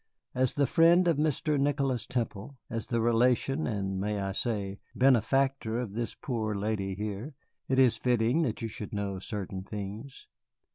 As 0.33 0.55
the 0.55 0.65
friend 0.65 1.07
of 1.07 1.17
Mr. 1.17 1.59
Nicholas 1.59 2.07
Temple, 2.07 2.57
as 2.71 2.87
the 2.87 2.99
relation 2.99 3.67
and 3.67 3.99
(may 3.99 4.19
I 4.19 4.31
say?) 4.31 4.79
benefactor 4.95 5.77
of 5.79 5.93
this 5.93 6.15
poor 6.15 6.55
lady 6.55 6.95
here, 6.95 7.35
it 7.67 7.77
is 7.77 7.97
fitting 7.97 8.41
that 8.41 8.63
you 8.63 8.67
should 8.67 8.93
know 8.95 9.19
certain 9.19 9.61
things. 9.61 10.25